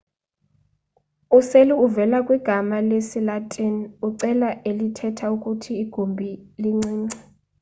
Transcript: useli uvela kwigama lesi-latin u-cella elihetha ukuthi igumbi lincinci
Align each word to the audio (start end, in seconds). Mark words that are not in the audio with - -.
useli 1.37 1.73
uvela 1.85 2.17
kwigama 2.27 2.77
lesi-latin 2.89 3.75
u-cella 4.07 4.49
elihetha 4.69 5.25
ukuthi 5.35 5.71
igumbi 5.83 6.29
lincinci 6.61 7.17